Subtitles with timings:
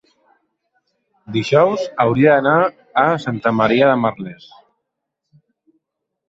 [1.35, 2.71] dijous hauria d'anar
[3.03, 4.49] a Santa Maria de Merlès.